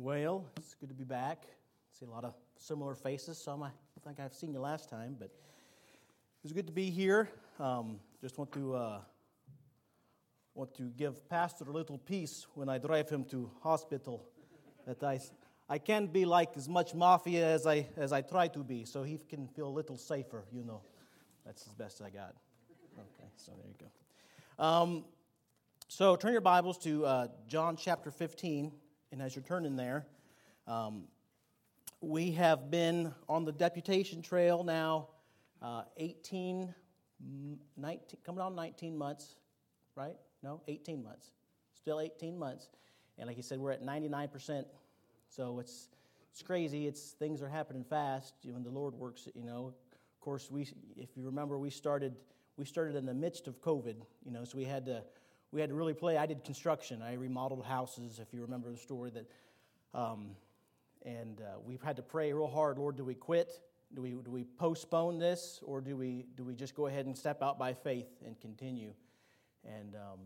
[0.00, 1.42] Well, it's good to be back.
[1.90, 3.36] See a lot of similar faces.
[3.36, 3.70] Some I
[4.04, 5.28] think I've seen you last time, but
[6.44, 7.28] it's good to be here.
[7.58, 9.00] Um, just want to uh,
[10.54, 14.24] want to give Pastor a little peace when I drive him to hospital.
[14.86, 15.18] That I
[15.68, 19.02] I can't be like as much mafia as I as I try to be, so
[19.02, 20.44] he can feel a little safer.
[20.52, 20.80] You know,
[21.44, 22.36] that's as best I got.
[22.96, 23.88] Okay, so there you
[24.58, 24.64] go.
[24.64, 25.04] Um,
[25.88, 28.70] so turn your Bibles to uh, John chapter 15.
[29.10, 30.06] And as you're turning there,
[30.66, 31.04] um,
[32.00, 35.08] we have been on the deputation trail now
[35.62, 36.72] uh, 18,
[37.76, 39.34] 19, coming on 19 months,
[39.96, 40.14] right?
[40.42, 41.32] No, 18 months.
[41.72, 42.68] Still 18 months.
[43.18, 44.64] And like you said, we're at 99%.
[45.28, 45.88] So it's,
[46.30, 46.86] it's crazy.
[46.86, 49.74] It's, things are happening fast when the Lord works, you know.
[50.14, 52.14] Of course, we, if you remember, we started,
[52.56, 55.02] we started in the midst of COVID, you know, so we had to
[55.52, 56.16] we had to really play.
[56.16, 57.02] I did construction.
[57.02, 59.10] I remodeled houses, if you remember the story.
[59.10, 59.30] That,
[59.94, 60.30] um,
[61.04, 62.78] and uh, we've had to pray real hard.
[62.78, 63.50] Lord, do we quit?
[63.94, 67.16] Do we, do we postpone this, or do we, do we just go ahead and
[67.16, 68.92] step out by faith and continue?
[69.64, 70.18] And um,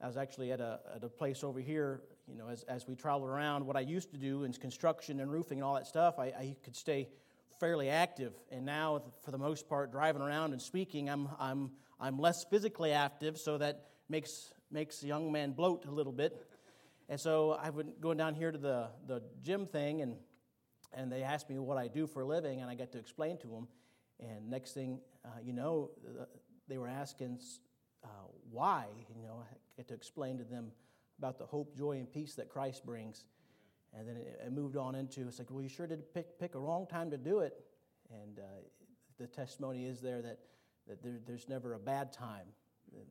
[0.00, 2.94] I was actually at a, at a place over here, you know, as, as we
[2.94, 6.20] traveled around, what I used to do in construction and roofing and all that stuff,
[6.20, 7.08] I, I could stay
[7.58, 8.34] fairly active.
[8.52, 12.92] And now, for the most part, driving around and speaking, I'm, I'm, I'm less physically
[12.92, 16.46] active so that makes, makes young man bloat a little bit.
[17.08, 20.16] And so I went going down here to the, the gym thing, and,
[20.92, 23.38] and they asked me what I do for a living, and I got to explain
[23.38, 23.68] to them.
[24.20, 25.90] And next thing uh, you know,
[26.68, 27.40] they were asking
[28.04, 28.08] uh,
[28.50, 28.86] why.
[29.16, 30.72] You know, I get to explain to them
[31.18, 33.24] about the hope, joy, and peace that Christ brings.
[33.96, 36.54] And then it, it moved on into it's like, well, you sure did pick, pick
[36.54, 37.54] a wrong time to do it.
[38.10, 38.42] And uh,
[39.18, 40.38] the testimony is there that,
[40.86, 42.46] that there, there's never a bad time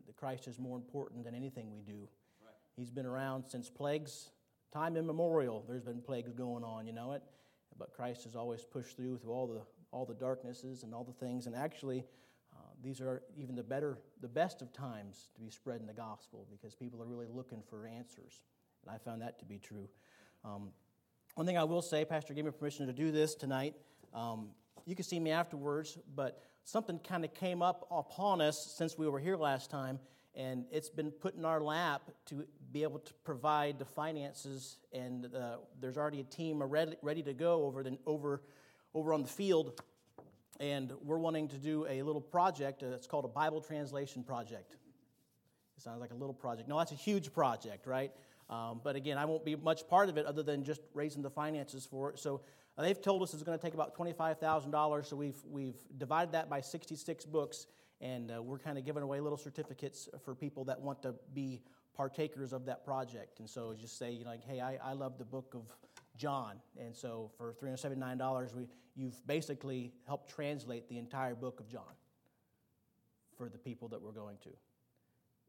[0.07, 2.07] the Christ is more important than anything we do.
[2.43, 2.53] Right.
[2.75, 4.29] He's been around since plagues,
[4.73, 5.63] time immemorial.
[5.67, 7.23] There's been plagues going on, you know it.
[7.77, 11.25] But Christ has always pushed through through all the all the darknesses and all the
[11.25, 11.47] things.
[11.47, 12.05] And actually,
[12.53, 16.47] uh, these are even the better, the best of times to be spreading the gospel
[16.49, 18.41] because people are really looking for answers.
[18.85, 19.87] And I found that to be true.
[20.43, 20.69] Um,
[21.35, 23.75] one thing I will say, Pastor gave me permission to do this tonight.
[24.13, 24.49] Um,
[24.85, 29.07] you can see me afterwards, but something kind of came up upon us since we
[29.07, 29.99] were here last time,
[30.35, 34.77] and it's been put in our lap to be able to provide the finances.
[34.93, 38.41] And uh, there's already a team ready, ready to go over, the, over,
[38.93, 39.81] over on the field,
[40.59, 42.83] and we're wanting to do a little project.
[42.83, 44.75] It's called a Bible translation project.
[45.77, 46.69] It sounds like a little project.
[46.69, 48.11] No, that's a huge project, right?
[48.49, 51.29] Um, but again, I won't be much part of it other than just raising the
[51.29, 52.19] finances for it.
[52.19, 52.41] So
[52.81, 55.05] uh, they've told us it's going to take about $25,000.
[55.05, 57.67] So we've, we've divided that by 66 books,
[57.99, 61.61] and uh, we're kind of giving away little certificates for people that want to be
[61.95, 63.39] partakers of that project.
[63.39, 65.63] And so just say, you know, like, hey, I, I love the book of
[66.17, 66.55] John.
[66.79, 71.93] And so for $379, we, you've basically helped translate the entire book of John
[73.37, 74.49] for the people that we're going to.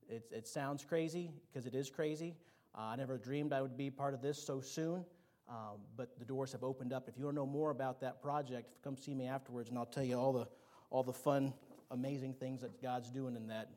[0.09, 2.35] It, it sounds crazy because it is crazy.
[2.77, 5.05] Uh, I never dreamed I would be part of this so soon,
[5.49, 7.09] um, but the doors have opened up.
[7.09, 9.87] If you want to know more about that project, come see me afterwards, and I'll
[9.87, 10.47] tell you all the
[10.91, 11.55] all the fun,
[11.91, 13.71] amazing things that God's doing in that.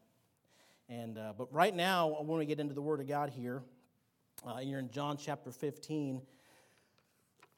[0.89, 3.63] And uh, but right now, want to get into the Word of God here.
[4.45, 6.21] Uh, you're in John chapter 15.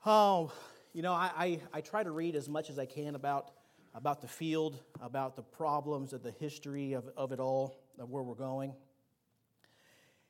[0.06, 0.54] Oh,
[0.94, 3.52] you know, I, I, I try to read as much as I can about
[3.98, 8.22] about the field, about the problems, of the history of, of it all, of where
[8.22, 8.74] we're going.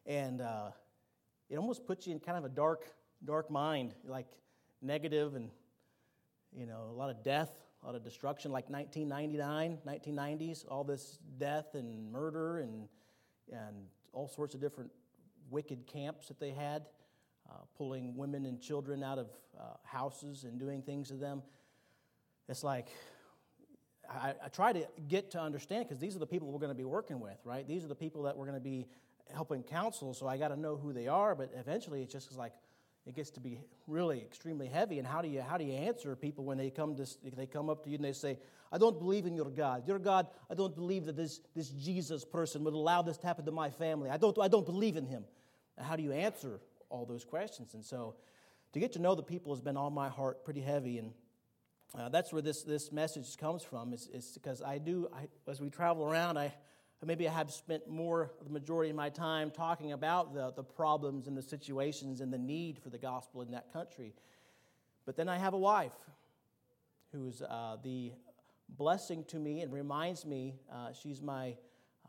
[0.06, 0.70] And uh,
[1.50, 2.86] it almost puts you in kind of a dark,
[3.26, 4.28] dark mind, like
[4.82, 5.50] negative and,
[6.56, 7.52] you know, a lot of death,
[7.84, 12.88] a lot of destruction, like 1999, 1990s, all this death and murder and,
[13.52, 13.76] and
[14.14, 14.92] all sorts of different
[15.50, 16.86] wicked camps that they had,
[17.50, 19.28] uh, pulling women and children out of
[19.60, 21.42] uh, houses and doing things to them.
[22.50, 22.88] It's like,
[24.10, 26.76] I, I try to get to understand because these are the people we're going to
[26.76, 27.68] be working with, right?
[27.68, 28.88] These are the people that we're going to be
[29.34, 31.36] helping counsel, so I got to know who they are.
[31.36, 32.54] But eventually, it's just like
[33.08, 35.00] it gets to be really extremely heavy.
[35.00, 37.70] And how do you how do you answer people when they come to they come
[37.70, 38.38] up to you and they say,
[38.72, 39.88] "I don't believe in your God.
[39.88, 43.46] Your God, I don't believe that this this Jesus person would allow this to happen
[43.46, 44.10] to my family.
[44.10, 45.24] I don't I don't believe in him."
[45.80, 46.60] How do you answer
[46.90, 47.74] all those questions?
[47.76, 48.16] And so,
[48.74, 51.14] to get to know the people has been on my heart pretty heavy and.
[51.98, 55.62] Uh, that's where this, this message comes from, is, is because I do, I, as
[55.62, 56.54] we travel around, I,
[57.06, 60.64] maybe I have spent more, of the majority of my time talking about the, the
[60.64, 64.16] problems and the situations and the need for the gospel in that country.
[65.06, 65.94] But then I have a wife
[67.12, 68.14] who's uh, the
[68.70, 71.56] blessing to me and reminds me uh, she's my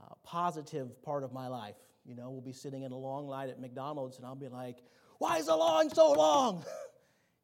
[0.00, 1.76] uh, positive part of my life.
[2.06, 4.78] You know, we'll be sitting in a long line at McDonald's and I'll be like,
[5.18, 6.64] Why is the line so long?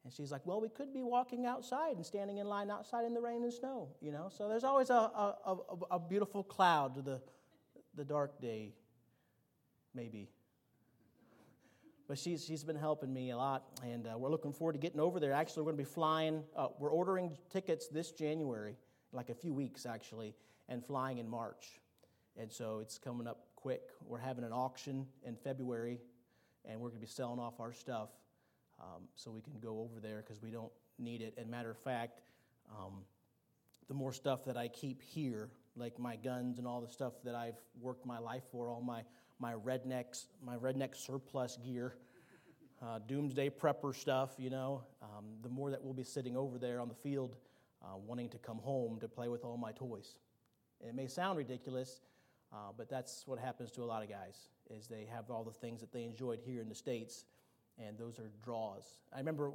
[0.05, 3.13] And she's like, Well, we could be walking outside and standing in line outside in
[3.13, 4.29] the rain and snow, you know?
[4.29, 7.19] So there's always a, a, a, a beautiful cloud to the,
[7.95, 8.75] the dark day,
[9.95, 10.29] maybe.
[12.07, 14.99] But she's, she's been helping me a lot, and uh, we're looking forward to getting
[14.99, 15.33] over there.
[15.33, 18.77] Actually, we're going to be flying, uh, we're ordering tickets this January,
[19.11, 20.35] like a few weeks actually,
[20.69, 21.81] and flying in March.
[22.37, 23.89] And so it's coming up quick.
[24.05, 25.99] We're having an auction in February,
[26.63, 28.09] and we're going to be selling off our stuff
[28.79, 31.33] um, so we can go over there because we don't need it.
[31.37, 32.21] And matter of fact,
[32.71, 33.03] um,
[33.87, 37.35] the more stuff that I keep here, like my guns and all the stuff that
[37.35, 39.03] I've worked my life for, all my
[39.39, 41.97] my rednecks, my redneck surplus gear,
[42.81, 46.79] uh, doomsday prepper stuff, you know, um, the more that we'll be sitting over there
[46.79, 47.35] on the field
[47.83, 50.17] uh, wanting to come home to play with all my toys.
[50.81, 52.01] And it may sound ridiculous,
[52.53, 55.51] uh, but that's what happens to a lot of guys, is they have all the
[55.51, 57.25] things that they enjoyed here in the States,
[57.77, 58.83] and those are draws.
[59.13, 59.51] I remember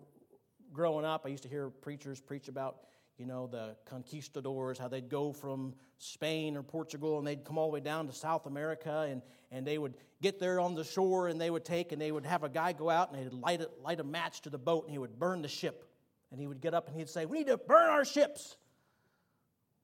[0.72, 2.76] growing up, I used to hear preachers preach about
[3.20, 7.68] you know, the conquistadors, how they'd go from Spain or Portugal and they'd come all
[7.68, 9.20] the way down to South America and,
[9.50, 12.24] and they would get there on the shore and they would take and they would
[12.24, 14.84] have a guy go out and they'd light a, light a match to the boat
[14.84, 15.84] and he would burn the ship.
[16.30, 18.56] And he would get up and he'd say, We need to burn our ships.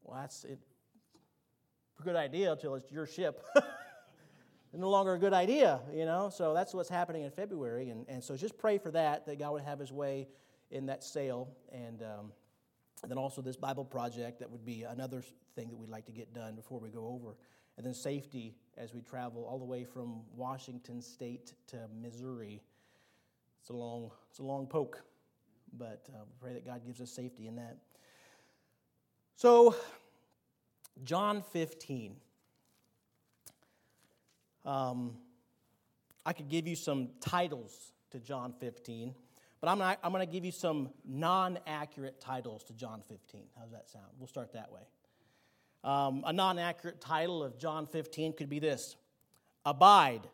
[0.02, 0.58] Well, that's it.
[2.00, 3.44] A good idea until it's your ship.
[4.72, 6.30] no longer a good idea, you know?
[6.30, 7.90] So that's what's happening in February.
[7.90, 10.28] And, and so just pray for that, that God would have his way
[10.70, 11.48] in that sale.
[11.72, 12.32] And, um,
[13.02, 15.22] and then also this Bible project, that would be another
[15.54, 17.36] thing that we'd like to get done before we go over.
[17.76, 22.62] And then safety as we travel all the way from Washington State to Missouri.
[23.60, 25.02] It's a long, it's a long poke,
[25.76, 27.76] but uh, pray that God gives us safety in that.
[29.34, 29.74] So,
[31.04, 32.16] John 15.
[34.66, 35.16] Um,
[36.26, 39.14] I could give you some titles to John 15.
[39.60, 43.42] But I'm, I'm going to give you some non accurate titles to John 15.
[43.56, 44.06] How does that sound?
[44.18, 44.82] We'll start that way.
[45.84, 48.96] Um, a non accurate title of John 15 could be this
[49.64, 50.28] Abide,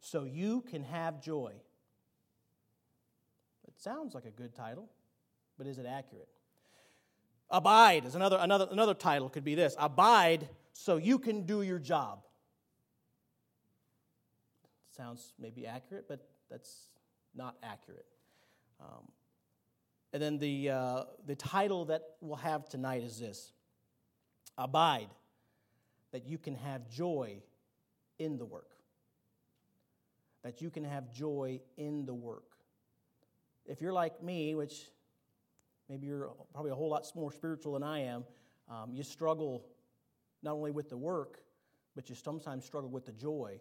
[0.00, 1.52] so you can have joy.
[3.68, 4.88] It sounds like a good title,
[5.56, 6.28] but is it accurate?
[7.50, 11.78] Abide is another, another, another title, could be this Abide, so you can do your
[11.78, 12.24] job.
[15.00, 16.90] Sounds maybe accurate, but that's
[17.34, 18.04] not accurate.
[18.78, 19.08] Um,
[20.12, 23.54] and then the, uh, the title that we'll have tonight is this
[24.58, 25.08] Abide,
[26.12, 27.40] that you can have joy
[28.18, 28.72] in the work.
[30.42, 32.58] That you can have joy in the work.
[33.64, 34.90] If you're like me, which
[35.88, 38.24] maybe you're probably a whole lot more spiritual than I am,
[38.68, 39.64] um, you struggle
[40.42, 41.38] not only with the work,
[41.96, 43.60] but you sometimes struggle with the joy.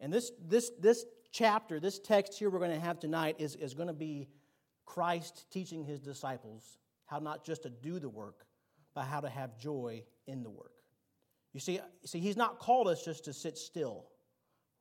[0.00, 3.74] And this, this, this chapter, this text here we're going to have tonight is, is
[3.74, 4.28] going to be
[4.86, 8.46] Christ teaching his disciples how not just to do the work,
[8.94, 10.72] but how to have joy in the work.
[11.52, 14.06] You see, see he's not called us just to sit still,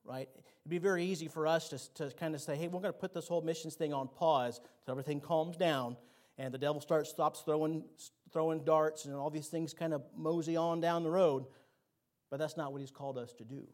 [0.04, 0.30] right?
[0.36, 3.00] It'd be very easy for us to, to kind of say, hey, we're going to
[3.00, 5.98] put this whole missions thing on pause so everything calms down
[6.38, 7.84] and the devil starts stops throwing,
[8.32, 11.46] throwing darts and all these things kind of mosey on down the road.
[12.30, 13.68] But that's not what he's called us to do.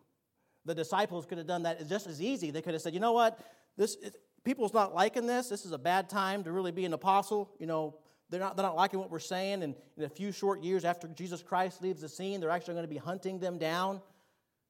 [0.65, 2.51] The disciples could have done that just as easy.
[2.51, 3.39] They could have said, you know what?
[3.77, 3.97] This,
[4.43, 5.47] people's not liking this.
[5.47, 7.51] This is a bad time to really be an apostle.
[7.59, 7.97] You know,
[8.29, 9.63] they're not, they're not liking what we're saying.
[9.63, 12.85] And in a few short years after Jesus Christ leaves the scene, they're actually going
[12.85, 14.01] to be hunting them down.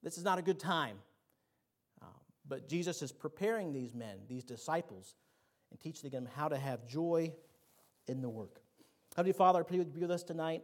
[0.03, 0.97] This is not a good time.
[2.01, 2.07] Uh,
[2.47, 5.15] but Jesus is preparing these men, these disciples,
[5.71, 7.31] and teaching them how to have joy
[8.07, 8.61] in the work.
[9.15, 10.61] Heavenly Father, I pray you'd be with us tonight.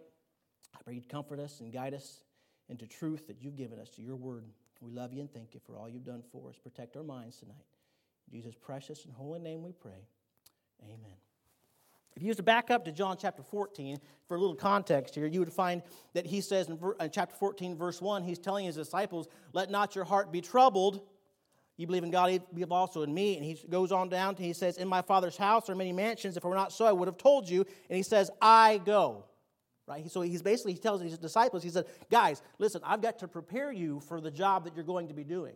[0.75, 2.21] I pray you'd comfort us and guide us
[2.69, 4.45] into truth that you've given us to your word.
[4.81, 6.55] We love you and thank you for all you've done for us.
[6.57, 7.65] Protect our minds tonight.
[8.27, 10.07] In Jesus' precious and holy name we pray.
[10.83, 11.17] Amen.
[12.15, 13.97] If you used to back up to John chapter 14
[14.27, 15.81] for a little context here, you would find
[16.13, 19.95] that he says in, uh, chapter 14, verse 1, he's telling his disciples, Let not
[19.95, 21.01] your heart be troubled.
[21.77, 23.37] You believe in God, you believe also in me.
[23.37, 26.35] And he goes on down to, he says, In my Father's house are many mansions.
[26.35, 27.65] If it were not so, I would have told you.
[27.89, 29.25] And he says, I go.
[29.87, 30.09] Right?
[30.09, 33.71] So he's basically, he tells his disciples, he said, Guys, listen, I've got to prepare
[33.71, 35.55] you for the job that you're going to be doing.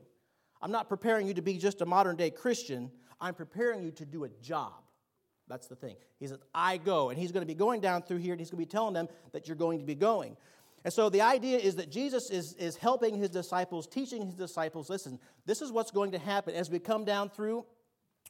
[0.61, 2.91] I'm not preparing you to be just a modern day Christian.
[3.21, 4.73] I'm preparing you to do a job.
[5.47, 5.95] That's the thing.
[6.19, 7.09] He says, I go.
[7.09, 8.93] And he's going to be going down through here and he's going to be telling
[8.93, 10.35] them that you're going to be going.
[10.83, 14.89] And so the idea is that Jesus is, is helping his disciples, teaching his disciples
[14.89, 16.55] listen, this is what's going to happen.
[16.55, 17.65] As we come down through,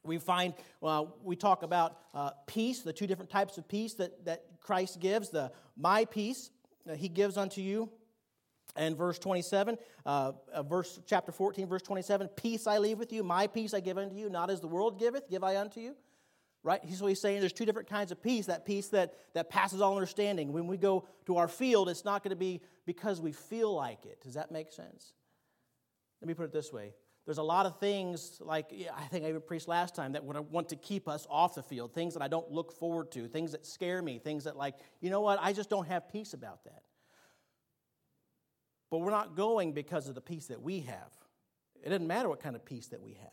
[0.03, 4.23] we find, well, we talk about uh, peace, the two different types of peace that,
[4.25, 6.49] that Christ gives the my peace,
[6.97, 7.89] he gives unto you,
[8.75, 13.23] And verse 27, uh, uh, verse chapter 14, verse 27, peace I leave with you,
[13.23, 15.95] my peace I give unto you, not as the world giveth, give I unto you.
[16.63, 16.81] Right?
[16.95, 18.47] So he's saying there's two different kinds of peace.
[18.47, 20.51] That peace that, that passes all understanding.
[20.51, 24.03] When we go to our field, it's not going to be because we feel like
[24.05, 24.19] it.
[24.21, 25.13] Does that make sense?
[26.21, 26.95] Let me put it this way.
[27.25, 30.37] There's a lot of things, like I think I even preached last time, that would
[30.51, 33.51] want to keep us off the field, things that I don't look forward to, things
[33.53, 36.63] that scare me, things that, like, you know what, I just don't have peace about
[36.65, 36.83] that.
[38.91, 41.11] But we're not going because of the peace that we have.
[41.83, 43.31] It doesn't matter what kind of peace that we have.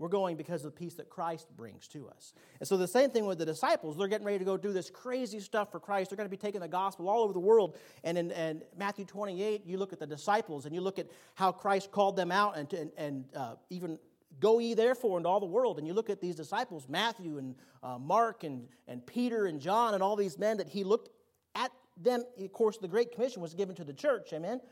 [0.00, 2.32] We're going because of the peace that Christ brings to us.
[2.58, 3.98] And so the same thing with the disciples.
[3.98, 6.08] They're getting ready to go do this crazy stuff for Christ.
[6.08, 7.76] They're going to be taking the gospel all over the world.
[8.02, 11.52] And in and Matthew 28, you look at the disciples and you look at how
[11.52, 13.98] Christ called them out and, and, and uh, even
[14.40, 15.76] go ye therefore into all the world.
[15.76, 19.92] And you look at these disciples, Matthew and uh, Mark and, and Peter and John
[19.92, 21.10] and all these men that he looked
[21.54, 22.24] at them.
[22.42, 24.62] Of course, the Great Commission was given to the church, amen?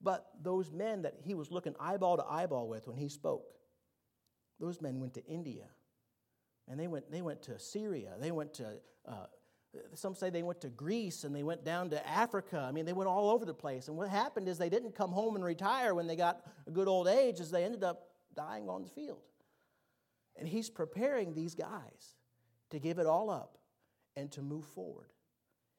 [0.00, 3.44] But those men that he was looking eyeball to eyeball with when he spoke,
[4.60, 5.66] those men went to India.
[6.68, 8.14] And they went, they went to Syria.
[8.18, 8.66] They went to,
[9.06, 9.26] uh,
[9.94, 12.64] some say they went to Greece and they went down to Africa.
[12.66, 13.88] I mean, they went all over the place.
[13.88, 16.88] And what happened is they didn't come home and retire when they got a good
[16.88, 19.22] old age, as they ended up dying on the field.
[20.36, 22.16] And he's preparing these guys
[22.70, 23.58] to give it all up
[24.16, 25.12] and to move forward.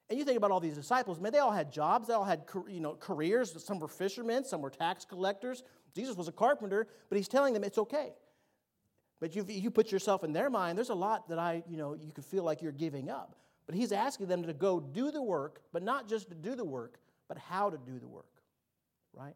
[0.09, 2.43] And you think about all these disciples, man, they all had jobs, they all had
[2.69, 3.61] you know, careers.
[3.63, 5.63] Some were fishermen, some were tax collectors.
[5.93, 8.13] Jesus was a carpenter, but he's telling them it's okay.
[9.19, 11.95] But you, you put yourself in their mind, there's a lot that I, you know,
[11.95, 13.35] you could feel like you're giving up.
[13.65, 16.63] But he's asking them to go do the work, but not just to do the
[16.63, 18.41] work, but how to do the work,
[19.13, 19.35] right?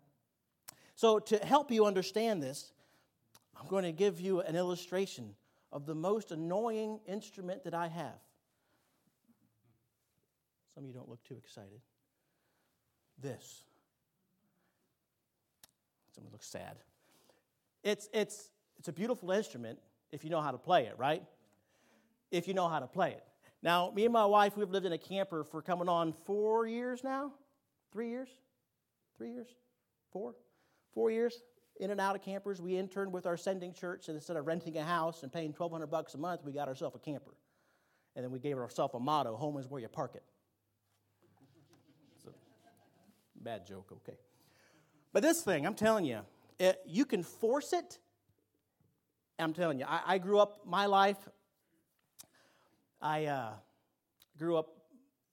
[0.95, 2.71] So, to help you understand this,
[3.59, 5.35] I'm going to give you an illustration
[5.71, 8.19] of the most annoying instrument that I have.
[10.73, 11.81] Some of you don't look too excited.
[13.21, 13.63] This.
[16.13, 16.77] Someone looks sad.
[17.83, 18.49] It's, it's,
[18.81, 19.77] it's a beautiful instrument
[20.11, 21.21] if you know how to play it, right?
[22.31, 23.23] If you know how to play it.
[23.61, 27.03] Now, me and my wife, we've lived in a camper for coming on four years
[27.03, 27.31] now.
[27.93, 28.27] Three years?
[29.19, 29.49] Three years?
[30.11, 30.33] Four?
[30.95, 31.43] Four years
[31.79, 32.59] in and out of campers.
[32.59, 35.85] We interned with our sending church, and instead of renting a house and paying 1200
[35.85, 37.35] bucks a month, we got ourselves a camper.
[38.15, 40.23] And then we gave ourselves a motto home is where you park it.
[43.35, 44.17] Bad joke, okay.
[45.13, 46.21] But this thing, I'm telling you,
[46.57, 47.99] it, you can force it
[49.41, 51.17] I'm telling you, I, I grew up my life.
[53.01, 53.53] I uh,
[54.37, 54.69] grew up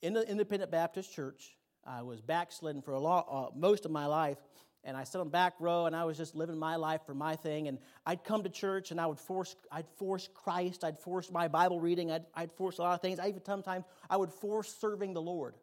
[0.00, 1.56] in the Independent Baptist Church.
[1.84, 4.38] I was backslidden for a lot, uh, most of my life,
[4.84, 7.36] and I sat on back row, and I was just living my life for my
[7.36, 7.68] thing.
[7.68, 11.48] And I'd come to church, and I would force, I'd force Christ, I'd force my
[11.48, 13.18] Bible reading, I'd, I'd force a lot of things.
[13.18, 15.54] I even sometimes I would force serving the Lord.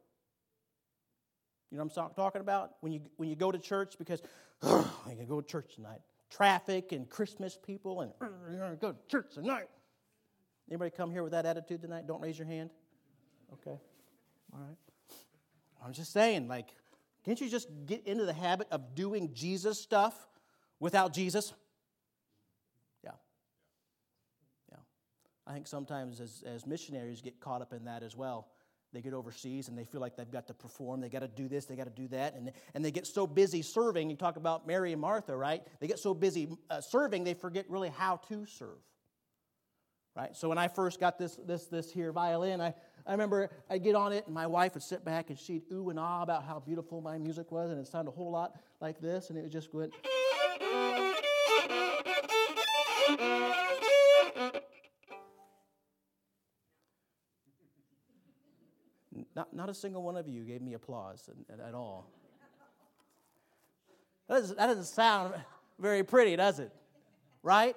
[1.71, 2.75] You know what I'm talking about?
[2.81, 4.21] When you when you go to church because
[4.61, 6.01] oh, I can go to church tonight
[6.35, 9.69] traffic and Christmas people and to go to church tonight.
[10.69, 12.07] Anybody come here with that attitude tonight?
[12.07, 12.71] Don't raise your hand.
[13.53, 13.79] Okay.
[14.53, 14.77] All right.
[15.83, 16.69] I'm just saying, like,
[17.23, 20.27] can't you just get into the habit of doing Jesus stuff
[20.79, 21.53] without Jesus?
[23.03, 23.11] Yeah.
[24.71, 24.77] Yeah.
[25.47, 28.47] I think sometimes as, as missionaries get caught up in that as well.
[28.95, 31.01] They get overseas and they feel like they've got to perform.
[31.01, 32.33] They got to do this, they got to do that.
[32.33, 34.09] And, and they get so busy serving.
[34.09, 35.61] You talk about Mary and Martha, right?
[35.81, 38.79] They get so busy uh, serving, they forget really how to serve.
[40.15, 40.33] Right?
[40.33, 42.73] So when I first got this, this, this here violin, I,
[43.05, 45.89] I remember I'd get on it and my wife would sit back and she'd ooh
[45.89, 47.71] and ah about how beautiful my music was.
[47.71, 49.29] And it sounded a whole lot like this.
[49.29, 49.91] And it just went.
[59.35, 62.09] Not, not a single one of you gave me applause at, at all.
[64.27, 65.33] That doesn't, that doesn't sound
[65.77, 66.71] very pretty, does it?
[67.43, 67.75] Right?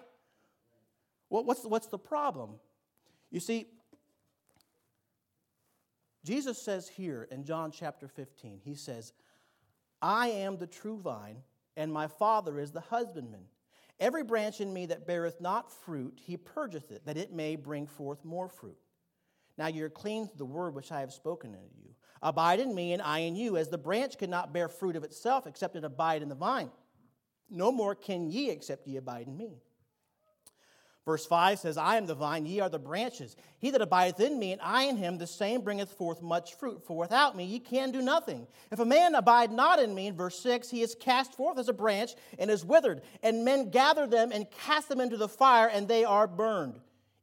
[1.29, 2.55] Well, what's, what's the problem?
[3.31, 3.67] You see,
[6.25, 9.13] Jesus says here in John chapter 15, he says,
[10.01, 11.39] I am the true vine,
[11.77, 13.45] and my Father is the husbandman.
[14.01, 17.87] Every branch in me that beareth not fruit, he purgeth it, that it may bring
[17.87, 18.79] forth more fruit.
[19.59, 21.95] Now you're clean through the word which I have spoken unto you.
[22.23, 25.47] Abide in me, and I in you, as the branch cannot bear fruit of itself
[25.47, 26.71] except it abide in the vine.
[27.51, 29.61] No more can ye except ye abide in me.
[31.05, 33.35] Verse 5 says, I am the vine, ye are the branches.
[33.61, 36.85] He that abideth in me, and I in him, the same bringeth forth much fruit.
[36.85, 38.47] For without me ye can do nothing.
[38.71, 41.71] If a man abide not in me, in verse 6, he is cast forth as
[41.71, 45.69] a branch and is withered, and men gather them and cast them into the fire,
[45.69, 46.79] and they are burned.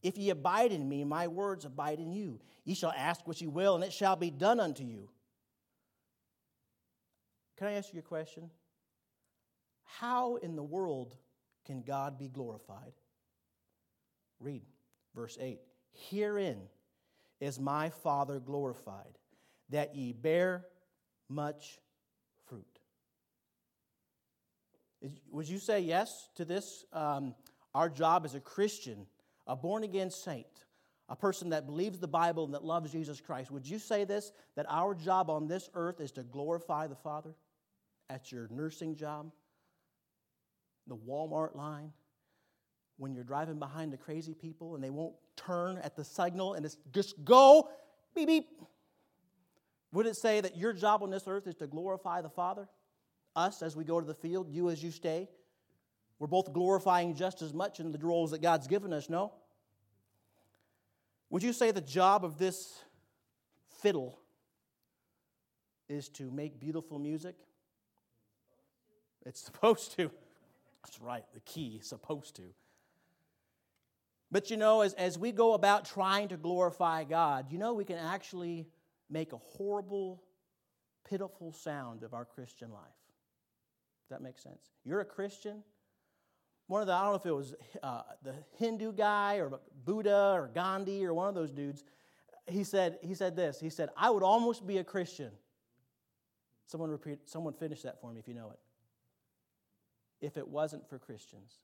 [0.05, 2.39] If ye abide in me, my words abide in you.
[2.63, 5.09] Ye shall ask what ye will, and it shall be done unto you.
[7.57, 8.51] Can I ask you a question?
[9.83, 11.17] How in the world
[11.65, 12.93] can God be glorified?
[14.39, 14.61] Read
[15.15, 15.59] verse 8.
[16.11, 16.59] Herein
[17.39, 19.17] is my Father glorified,
[19.69, 20.67] that ye bear
[21.29, 21.79] much
[22.45, 22.79] fruit.
[25.31, 26.85] Would you say yes to this?
[26.93, 27.33] Um,
[27.73, 29.07] our job as a Christian,
[29.47, 30.45] a born again saint,
[31.09, 34.31] a person that believes the Bible and that loves Jesus Christ, would you say this?
[34.55, 37.35] That our job on this earth is to glorify the Father
[38.09, 39.31] at your nursing job,
[40.87, 41.91] the Walmart line,
[42.97, 46.65] when you're driving behind the crazy people and they won't turn at the signal and
[46.65, 47.69] it's just go,
[48.15, 48.47] beep, beep.
[49.91, 52.67] Would it say that your job on this earth is to glorify the Father?
[53.35, 55.27] Us as we go to the field, you as you stay?
[56.19, 59.33] We're both glorifying just as much in the roles that God's given us, no?
[61.29, 62.81] Would you say the job of this
[63.81, 64.19] fiddle
[65.89, 67.35] is to make beautiful music?
[69.25, 70.11] It's supposed to.
[70.83, 72.43] That's right, the key, supposed to.
[74.31, 77.85] But you know, as, as we go about trying to glorify God, you know, we
[77.85, 78.67] can actually
[79.09, 80.23] make a horrible,
[81.07, 82.81] pitiful sound of our Christian life.
[84.03, 84.61] Does that make sense?
[84.83, 85.63] You're a Christian.
[86.67, 90.31] One of the, I don't know if it was uh, the Hindu guy or Buddha
[90.33, 91.83] or Gandhi or one of those dudes,
[92.47, 93.59] he said, he said this.
[93.59, 95.31] He said, I would almost be a Christian.
[96.65, 98.59] Someone repeat, someone finish that for me if you know it.
[100.25, 101.59] If it wasn't for Christians.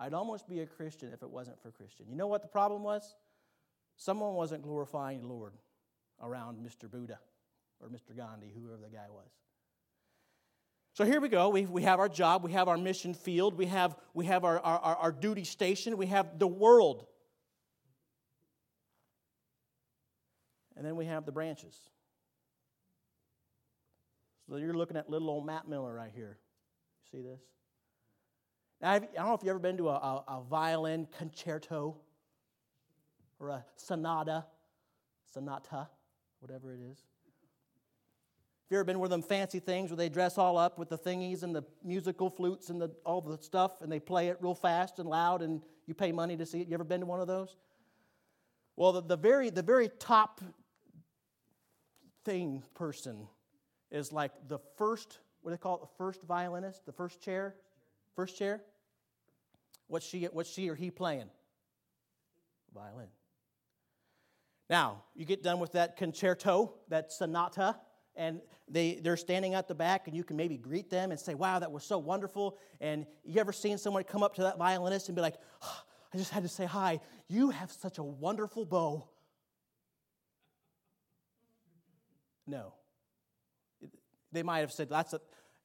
[0.00, 2.06] I'd almost be a Christian if it wasn't for Christian.
[2.08, 3.14] You know what the problem was?
[3.96, 5.52] Someone wasn't glorifying the Lord
[6.22, 6.90] around Mr.
[6.90, 7.18] Buddha
[7.80, 8.16] or Mr.
[8.16, 9.30] Gandhi, whoever the guy was.
[10.96, 11.50] So here we go.
[11.50, 14.58] We, we have our job, we have our mission field, we have, we have our,
[14.58, 17.04] our, our duty station, we have the world.
[20.74, 21.76] And then we have the branches.
[24.48, 26.38] So you're looking at little old Matt Miller right here.
[27.12, 27.42] You see this?
[28.80, 31.98] Now, I don't know if you've ever been to a, a, a violin concerto
[33.38, 34.46] or a sonata,
[35.30, 35.88] sonata,
[36.40, 37.04] whatever it is.
[38.66, 40.88] Have you ever been one of them fancy things where they dress all up with
[40.88, 44.38] the thingies and the musical flutes and the, all the stuff and they play it
[44.40, 46.66] real fast and loud and you pay money to see it?
[46.66, 47.56] You ever been to one of those?
[48.74, 50.40] Well, the, the very, the very top
[52.24, 53.28] thing person
[53.92, 57.54] is like the first, what do they call it, the first violinist, the first chair?
[58.16, 58.62] First chair?
[59.86, 61.30] What's she, what's she or he playing?
[62.74, 63.06] Violin.
[64.68, 67.76] Now, you get done with that concerto, that sonata,
[68.16, 71.34] and they, they're standing at the back, and you can maybe greet them and say,
[71.34, 72.58] Wow, that was so wonderful.
[72.80, 76.16] And you ever seen someone come up to that violinist and be like, oh, I
[76.16, 77.00] just had to say hi.
[77.28, 79.08] You have such a wonderful bow.
[82.46, 82.74] No.
[84.32, 85.20] They might have said, That's a,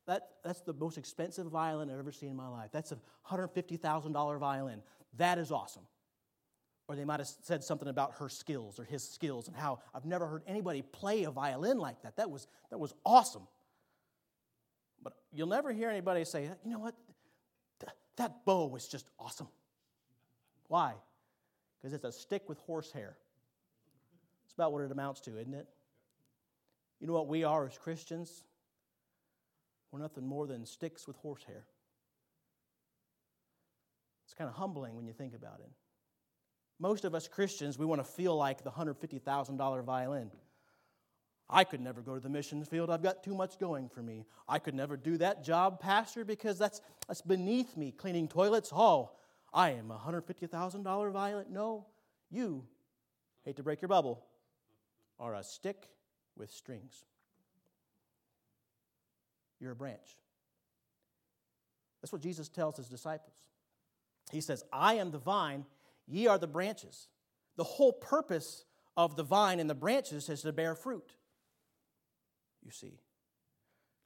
[0.08, 2.70] that, that's the most expensive violin I've ever seen in my life.
[2.72, 2.98] That's a
[3.30, 4.82] $150,000 violin.
[5.18, 5.84] That is awesome.
[6.92, 10.04] Or they might have said something about her skills or his skills and how I've
[10.04, 12.18] never heard anybody play a violin like that.
[12.18, 13.48] That was, that was awesome.
[15.02, 16.94] But you'll never hear anybody say, you know what?
[17.80, 19.48] Th- that bow was just awesome.
[20.68, 20.96] Why?
[21.80, 23.16] Because it's a stick with horsehair.
[24.44, 25.70] It's about what it amounts to, isn't it?
[27.00, 28.44] You know what we are as Christians?
[29.94, 31.64] We're nothing more than sticks with horsehair.
[34.26, 35.72] It's kind of humbling when you think about it.
[36.82, 40.32] Most of us Christians, we want to feel like the $150,000 violin.
[41.48, 42.90] I could never go to the mission field.
[42.90, 44.26] I've got too much going for me.
[44.50, 47.92] I could never do that job, Pastor, because that's, that's beneath me.
[47.92, 49.12] Cleaning toilets, oh,
[49.54, 51.46] I am a $150,000 violin.
[51.52, 51.86] No,
[52.32, 52.64] you,
[53.44, 54.26] hate to break your bubble,
[55.20, 55.88] are a stick
[56.36, 57.06] with strings.
[59.60, 60.18] You're a branch.
[62.02, 63.36] That's what Jesus tells his disciples.
[64.32, 65.66] He says, I am the vine,
[66.12, 67.08] ye are the branches.
[67.56, 68.66] The whole purpose
[68.98, 71.14] of the vine and the branches is to bear fruit.
[72.64, 73.00] You see.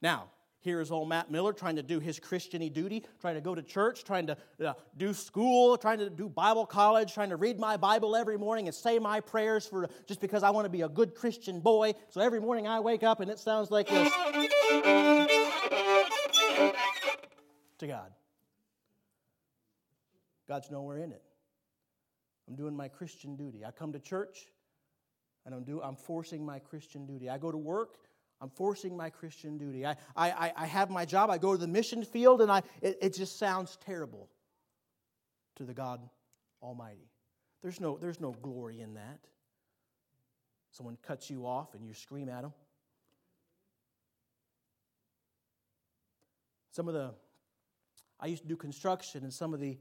[0.00, 3.54] Now, here is old Matt Miller trying to do his Christiany duty, trying to go
[3.54, 7.58] to church, trying to uh, do school, trying to do Bible college, trying to read
[7.58, 10.82] my Bible every morning and say my prayers for just because I want to be
[10.82, 11.94] a good Christian boy.
[12.08, 14.12] So every morning I wake up and it sounds like this
[17.78, 18.10] to God.
[20.48, 21.22] God's nowhere in it.
[22.48, 23.64] I'm doing my Christian duty.
[23.64, 24.46] I come to church
[25.44, 27.28] and I'm, do, I'm forcing my Christian duty.
[27.28, 27.98] I go to work
[28.40, 29.86] I'm forcing my Christian duty.
[29.86, 31.30] I, I, I have my job.
[31.30, 34.28] I go to the mission field, and I, it, it just sounds terrible
[35.56, 36.00] to the God
[36.62, 37.08] Almighty.
[37.62, 39.20] There's no, there's no glory in that.
[40.70, 42.52] Someone cuts you off and you scream at them.
[46.72, 47.14] Some of the,
[48.20, 49.78] I used to do construction, and some of the,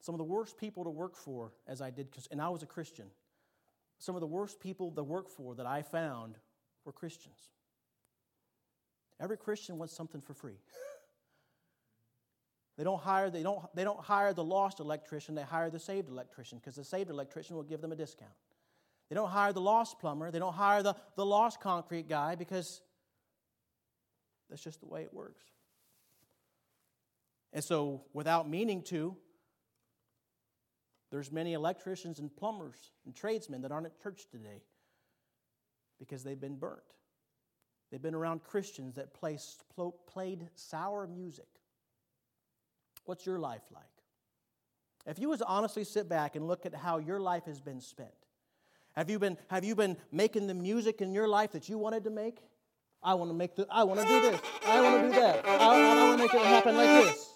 [0.00, 2.66] some of the worst people to work for as I did, and I was a
[2.66, 3.06] Christian.
[3.98, 6.38] Some of the worst people to work for that I found
[6.84, 7.50] were Christians.
[9.20, 10.58] Every Christian wants something for free.
[12.78, 16.08] They don't hire, they don't, they don't hire the lost electrician, they hire the saved
[16.08, 18.30] electrician because the saved electrician will give them a discount.
[19.08, 22.80] They don't hire the lost plumber, they don't hire the, the lost concrete guy because
[24.48, 25.42] that's just the way it works.
[27.52, 29.16] And so, without meaning to,
[31.10, 34.62] there's many electricians and plumbers and tradesmen that aren't at church today
[35.98, 36.82] because they've been burnt.
[37.90, 39.64] They've been around Christians that placed,
[40.06, 41.48] played sour music
[43.08, 43.84] What's your life like?
[45.06, 47.80] If you was to honestly sit back and look at how your life has been
[47.80, 48.10] spent,
[48.92, 52.04] have you been, have you been making the music in your life that you wanted
[52.04, 52.36] to make?
[53.02, 54.38] I want to make the, I want to do this.
[54.66, 55.46] I want to do that.
[55.48, 57.27] I, I want to make it happen like this.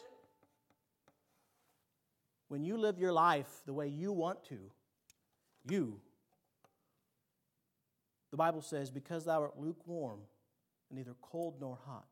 [2.53, 4.59] When you live your life the way you want to,
[5.71, 5.99] you,
[8.31, 10.19] the Bible says, because thou art lukewarm,
[10.91, 12.05] and neither cold nor hot,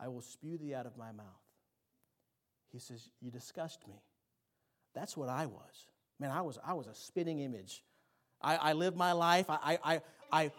[0.00, 1.26] I will spew thee out of my mouth.
[2.72, 4.02] He says, You disgust me.
[4.96, 5.86] That's what I was.
[6.18, 7.84] Man, I was, I was a spitting image.
[8.42, 9.46] I, I lived my life.
[9.48, 10.00] I, I,
[10.32, 10.50] I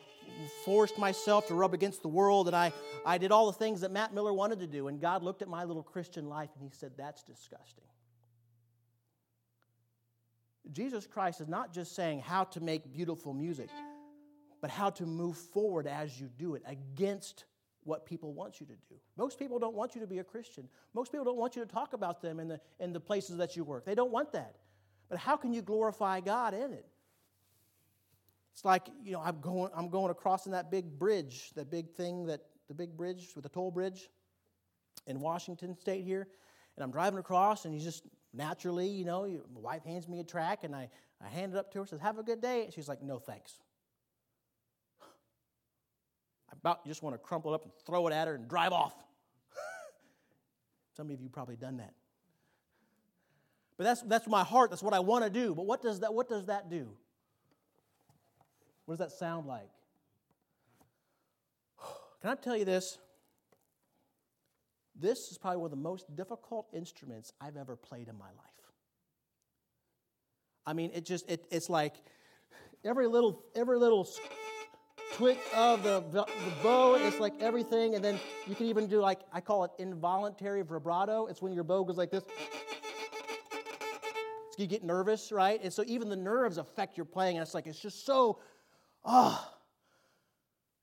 [0.64, 2.72] forced myself to rub against the world, and I,
[3.06, 4.88] I did all the things that Matt Miller wanted to do.
[4.88, 7.84] And God looked at my little Christian life and He said, That's disgusting.
[10.72, 13.70] Jesus Christ is not just saying how to make beautiful music,
[14.62, 17.46] but how to move forward as you do it against
[17.84, 18.96] what people want you to do.
[19.18, 20.70] Most people don't want you to be a Christian.
[20.94, 23.56] Most people don't want you to talk about them in the, in the places that
[23.56, 23.86] you work.
[23.86, 24.58] They don't want that.
[25.10, 26.86] But how can you glorify God in it?
[28.54, 31.90] It's like, you know, I'm going, I'm going across in that big bridge, that big
[31.90, 34.10] thing, that the big bridge with the toll bridge
[35.08, 36.28] in Washington State here.
[36.76, 40.24] And I'm driving across, and you just naturally, you know, my wife hands me a
[40.24, 40.90] track, and I,
[41.24, 42.66] I hand it up to her, says, Have a good day.
[42.66, 43.60] And she's like, No, thanks
[46.52, 48.74] I about just want to crumple it up and throw it at her and drive
[48.74, 48.94] off.
[50.98, 51.94] Some of you probably done that.
[53.78, 54.70] But that's, that's my heart.
[54.70, 55.56] That's what I want to do.
[55.56, 56.90] But what does that, what does that do?
[58.86, 59.70] What does that sound like?
[62.22, 62.98] Can I tell you this?
[65.02, 68.36] This is probably one of the most difficult instruments I've ever played in my life.
[70.66, 71.96] I mean, it just, it, it's like
[72.86, 74.08] every little, every little
[75.14, 76.26] twitch of the, the
[76.62, 76.96] bow.
[76.96, 77.96] It's like everything.
[77.96, 81.26] And then you can even do like, I call it involuntary vibrato.
[81.26, 82.24] It's when your bow goes like this.
[84.52, 85.60] So you get nervous, right?
[85.64, 87.38] And so even the nerves affect your playing.
[87.38, 88.40] And it's like, it's just so,
[89.04, 89.50] ah.
[89.50, 89.58] Oh.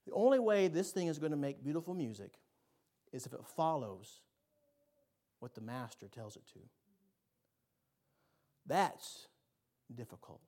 [0.06, 2.32] The only way this thing is going to make beautiful music
[3.12, 4.20] is if it follows
[5.40, 6.58] what the master tells it to.
[8.66, 9.28] That's
[9.94, 10.40] difficult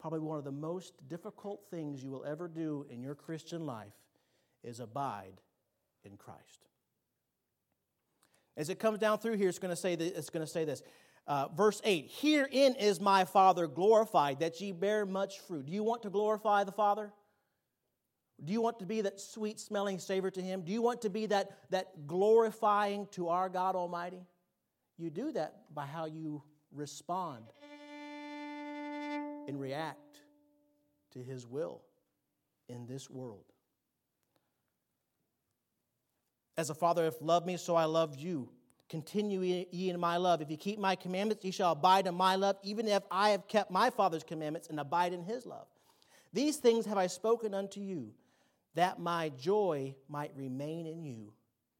[0.00, 3.92] probably one of the most difficult things you will ever do in your Christian life
[4.64, 5.40] is abide
[6.04, 6.66] in Christ.
[8.56, 10.64] As it comes down through here, it's going to say, this, it's going to say
[10.64, 10.82] this.
[11.26, 15.66] Uh, verse 8 Herein is my Father glorified, that ye bear much fruit.
[15.66, 17.12] Do you want to glorify the Father?
[18.44, 20.62] Do you want to be that sweet smelling savor to Him?
[20.62, 24.26] Do you want to be that, that glorifying to our God Almighty?
[24.96, 27.44] You do that by how you respond
[29.46, 30.20] and react
[31.12, 31.82] to His will
[32.68, 33.44] in this world.
[36.56, 38.50] As a father hath loved me, so I loved you.
[38.88, 40.42] Continue ye in my love.
[40.42, 43.46] If ye keep my commandments, ye shall abide in my love, even if I have
[43.46, 45.68] kept my Father's commandments and abide in his love.
[46.32, 48.12] These things have I spoken unto you,
[48.74, 51.32] that my joy might remain in you,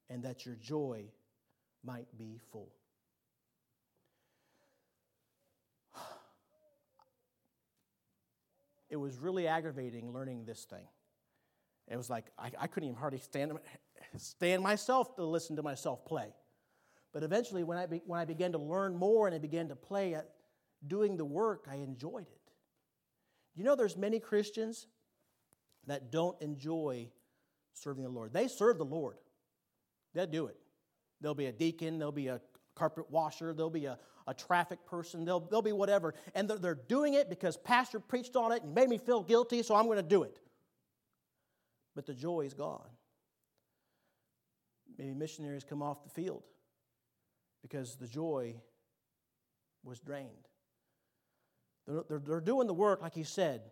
[0.08, 1.04] and that your joy
[1.84, 2.72] might be full.
[8.90, 10.88] it was really aggravating learning this thing.
[11.88, 13.52] It was like I, I couldn't even hardly stand,
[14.16, 16.34] stand myself to listen to myself play.
[17.12, 19.76] But eventually, when I, be, when I began to learn more and I began to
[19.76, 20.30] play at
[20.86, 22.52] doing the work, I enjoyed it.
[23.56, 24.86] You know, there's many Christians
[25.86, 27.08] that don't enjoy
[27.72, 28.32] serving the Lord.
[28.32, 29.16] They serve the Lord,
[30.14, 30.56] they'll do it.
[31.20, 32.40] They'll be a deacon, they'll be a
[32.74, 36.14] carpet washer, they'll be a, a traffic person, they'll, they'll be whatever.
[36.34, 39.62] And they're, they're doing it because pastor preached on it and made me feel guilty,
[39.62, 40.38] so I'm going to do it.
[41.94, 42.88] But the joy is gone.
[44.96, 46.42] Maybe missionaries come off the field
[47.62, 48.54] because the joy
[49.82, 50.28] was drained.
[51.86, 53.62] They're, they're, they're doing the work, like he said,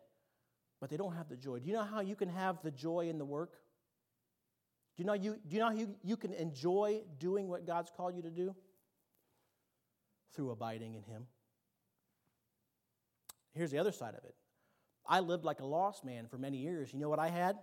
[0.80, 1.58] but they don't have the joy.
[1.58, 3.52] Do you know how you can have the joy in the work?
[4.96, 7.90] Do you know, you, do you know how you, you can enjoy doing what God's
[7.96, 8.54] called you to do?
[10.34, 11.26] Through abiding in Him.
[13.54, 14.34] Here's the other side of it
[15.06, 16.92] I lived like a lost man for many years.
[16.92, 17.56] You know what I had?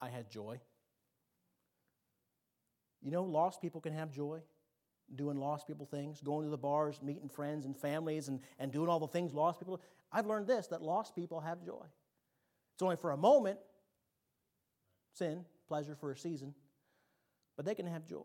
[0.00, 0.60] I had joy.
[3.02, 4.40] You know, lost people can have joy
[5.14, 8.88] doing lost people things, going to the bars, meeting friends and families, and, and doing
[8.88, 9.80] all the things lost people.
[10.10, 11.86] I've learned this that lost people have joy.
[12.74, 13.58] It's only for a moment,
[15.12, 16.54] sin, pleasure for a season,
[17.56, 18.22] but they can have joy.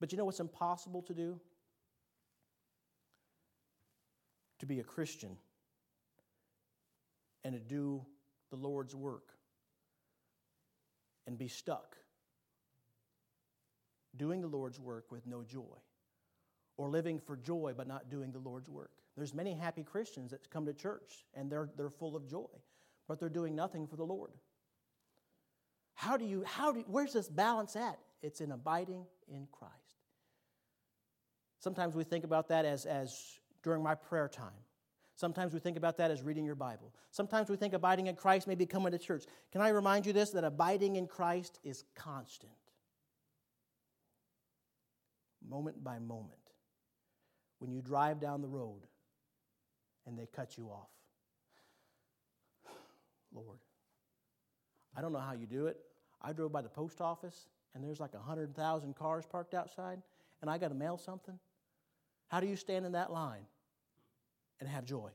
[0.00, 1.40] But you know what's impossible to do?
[4.58, 5.36] To be a Christian
[7.44, 8.04] and to do
[8.50, 9.34] the Lord's work
[11.26, 11.96] and be stuck
[14.16, 15.78] doing the Lord's work with no joy
[16.76, 18.90] or living for joy but not doing the Lord's work.
[19.16, 22.46] There's many happy Christians that come to church and they're, they're full of joy,
[23.08, 24.32] but they're doing nothing for the Lord.
[25.94, 27.98] How do you, how do, where's this balance at?
[28.22, 29.74] It's in abiding in Christ.
[31.60, 34.52] Sometimes we think about that as, as during my prayer time.
[35.16, 36.92] Sometimes we think about that as reading your Bible.
[37.10, 39.24] Sometimes we think abiding in Christ may be coming to church.
[39.52, 42.52] Can I remind you this that abiding in Christ is constant
[45.48, 46.32] moment by moment.
[47.58, 48.82] When you drive down the road
[50.06, 50.88] and they cut you off.
[53.34, 53.58] Lord,
[54.96, 55.78] I don't know how you do it.
[56.22, 60.00] I drove by the post office and there's like 100,000 cars parked outside
[60.40, 61.38] and I got to mail something.
[62.28, 63.46] How do you stand in that line
[64.60, 65.10] and have joy?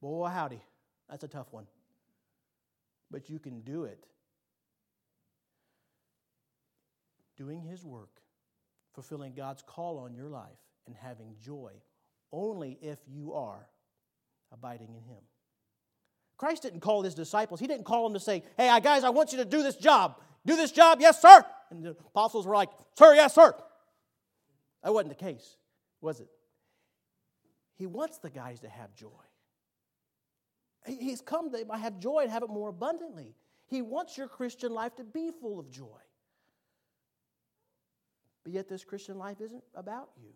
[0.00, 0.60] Boy, howdy.
[1.08, 1.66] That's a tough one.
[3.10, 4.06] But you can do it.
[7.36, 8.22] Doing His work
[8.94, 11.72] fulfilling God's call on your life and having joy
[12.30, 13.66] only if you are
[14.52, 15.22] abiding in Him.
[16.42, 19.10] Christ didn't call his disciples, He didn't call them to say, Hey, uh, guys, I
[19.10, 20.16] want you to do this job.
[20.44, 21.44] Do this job, yes, sir.
[21.70, 23.54] And the apostles were like, Sir, yes, sir.
[24.82, 25.56] That wasn't the case,
[26.00, 26.26] was it?
[27.76, 29.06] He wants the guys to have joy.
[30.84, 33.36] He's come to have joy and have it more abundantly.
[33.68, 36.00] He wants your Christian life to be full of joy.
[38.42, 40.30] But yet, this Christian life isn't about you,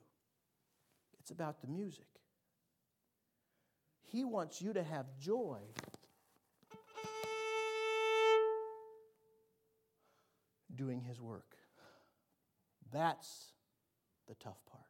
[1.19, 2.07] it's about the music.
[4.11, 5.59] He wants you to have joy.
[10.75, 11.57] Doing his work.
[12.93, 13.53] That's
[14.29, 14.83] the tough part.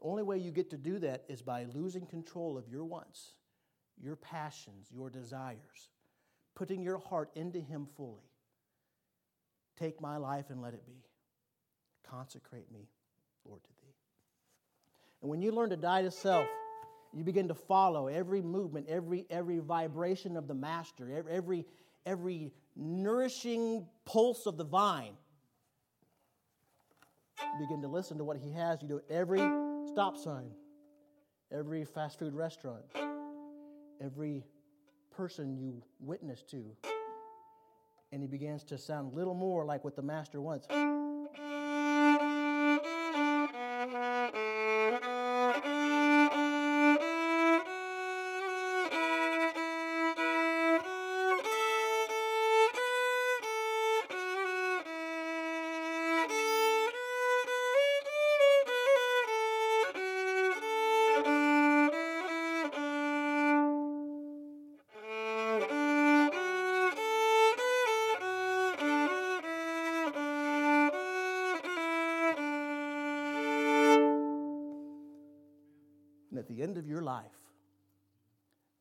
[0.00, 3.36] The only way you get to do that is by losing control of your wants,
[4.00, 5.90] your passions, your desires,
[6.54, 8.30] putting your heart into Him fully.
[9.78, 11.04] Take my life and let it be.
[12.08, 12.88] Consecrate me,
[13.44, 13.83] Lord, to thee.
[15.24, 16.46] And when you learn to die to self,
[17.14, 21.64] you begin to follow every movement, every, every vibration of the master, every,
[22.04, 25.14] every nourishing pulse of the vine.
[27.40, 28.82] You begin to listen to what he has.
[28.82, 29.40] You do every
[29.86, 30.50] stop sign,
[31.50, 32.84] every fast food restaurant,
[34.02, 34.44] every
[35.10, 36.66] person you witness to
[38.12, 40.68] and he begins to sound a little more like what the master wants.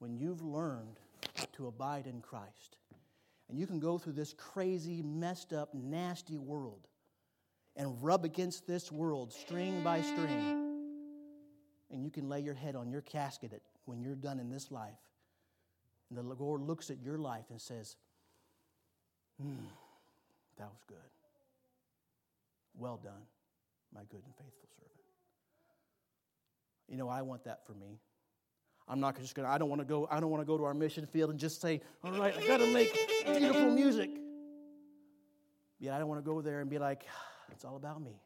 [0.04, 1.00] When you've learned
[1.54, 2.76] to abide in Christ,
[3.48, 6.89] and you can go through this crazy, messed up, nasty world
[7.78, 10.76] and rub against this world string by string,
[11.89, 14.92] and you can lay your head on your casket when you're done in this life,
[16.10, 17.96] and the Lord looks at your life and says,
[19.42, 19.56] hmm,
[20.58, 20.98] that was good.
[22.78, 23.24] Well done,
[23.96, 24.92] my good and faithful servant.
[26.89, 28.00] You know, I want that for me.
[28.88, 30.63] I'm not just gonna, I don't want to go, I don't want to go to
[30.65, 32.93] our mission field and just say, all right, I gotta make
[33.26, 34.10] beautiful music.
[35.80, 37.06] Yeah, I don't want to go there and be like,
[37.52, 38.22] it's all about me.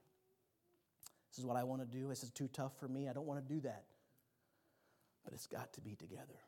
[1.30, 2.08] This is what I want to do.
[2.08, 3.08] This is too tough for me.
[3.08, 3.84] I don't want to do that.
[5.24, 6.40] But it's got to be together.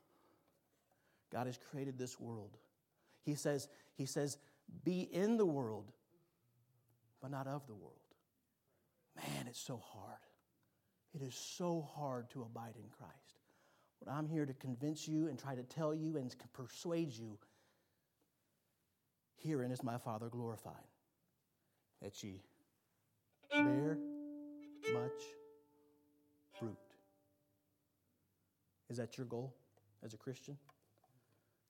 [1.32, 2.58] God has created this world.
[3.24, 4.38] He says, He says,
[4.84, 5.92] be in the world,
[7.22, 7.94] but not of the world.
[9.16, 10.20] Man, it's so hard.
[11.14, 13.39] It is so hard to abide in Christ.
[14.04, 17.38] But I'm here to convince you and try to tell you and persuade you
[19.42, 20.74] Herein is my Father glorified,
[22.02, 22.42] that ye
[23.50, 23.98] bear
[24.94, 25.24] much
[26.60, 26.78] fruit.
[28.90, 29.56] Is that your goal
[30.04, 30.58] as a Christian?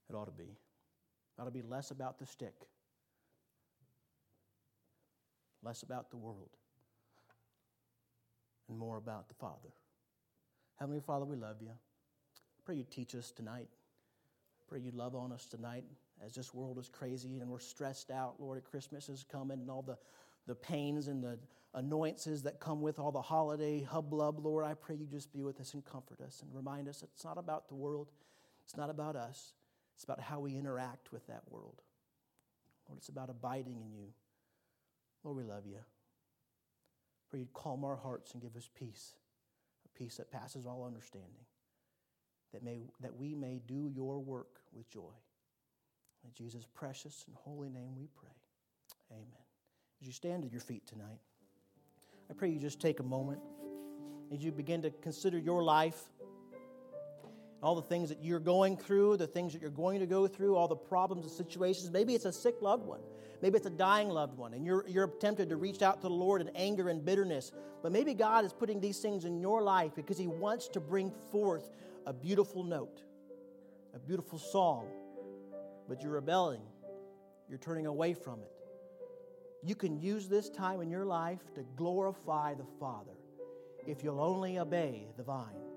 [0.09, 0.45] It ought to be.
[0.45, 2.55] It ought to be less about the stick,
[5.61, 6.49] less about the world,
[8.67, 9.69] and more about the Father.
[10.77, 11.71] Heavenly Father, we love you.
[12.69, 13.67] Pray you teach us tonight.
[14.67, 15.85] Pray you love on us tonight
[16.23, 18.35] as this world is crazy and we're stressed out.
[18.37, 19.97] Lord, Christmas is coming and all the,
[20.45, 21.39] the pains and the
[21.73, 24.45] annoyances that come with all the holiday hubbub.
[24.45, 27.25] Lord, I pray you just be with us and comfort us and remind us it's
[27.25, 28.11] not about the world,
[28.63, 29.53] it's not about us,
[29.95, 31.81] it's about how we interact with that world.
[32.87, 34.09] Lord, it's about abiding in you.
[35.23, 35.79] Lord, we love you.
[37.31, 39.15] Pray you'd calm our hearts and give us peace,
[39.85, 41.45] a peace that passes all understanding,
[42.53, 45.13] that, may, that we may do your work with joy.
[46.23, 48.29] In Jesus' precious and holy name we pray.
[49.11, 49.25] Amen.
[50.01, 51.19] As you stand at your feet tonight,
[52.29, 53.39] I pray you just take a moment
[54.31, 56.03] as you begin to consider your life,
[57.61, 60.55] all the things that you're going through, the things that you're going to go through,
[60.55, 61.91] all the problems and situations.
[61.91, 63.01] Maybe it's a sick loved one.
[63.41, 66.13] Maybe it's a dying loved one, and you're, you're tempted to reach out to the
[66.13, 67.51] Lord in anger and bitterness.
[67.81, 71.11] But maybe God is putting these things in your life because He wants to bring
[71.31, 71.71] forth
[72.05, 73.01] a beautiful note,
[73.93, 74.87] a beautiful song.
[75.87, 76.61] But you're rebelling,
[77.47, 78.51] you're turning away from it.
[79.63, 83.11] You can use this time in your life to glorify the Father
[83.87, 85.68] if you'll only obey the vine.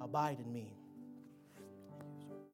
[0.00, 0.79] Abide in me.